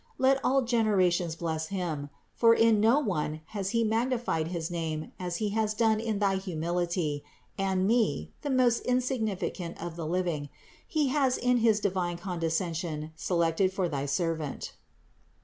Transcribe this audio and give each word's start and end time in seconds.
Let 0.17 0.43
all 0.43 0.63
generations 0.63 1.35
bless 1.35 1.67
Him: 1.67 2.09
for 2.33 2.55
in 2.55 2.79
no 2.79 2.97
one 2.99 3.41
has 3.49 3.69
He 3.69 3.83
magnified 3.83 4.47
THE 4.47 4.57
INCARNATION 4.57 5.11
335 5.13 5.13
his 5.13 5.15
name 5.19 5.25
as 5.27 5.35
He 5.37 5.49
has 5.49 5.75
done 5.75 5.99
in 5.99 6.17
thy 6.17 6.37
humility; 6.37 7.23
and 7.55 7.85
me, 7.85 8.31
the 8.41 8.49
most 8.49 8.79
insignificant 8.81 9.79
of 9.79 9.95
the 9.95 10.07
living, 10.07 10.49
He 10.87 11.09
has 11.09 11.37
in 11.37 11.57
his 11.57 11.79
divine 11.79 12.17
con 12.17 12.39
descension 12.41 13.11
selected 13.15 13.71
for 13.71 13.87
thy 13.87 14.07
servant." 14.07 14.73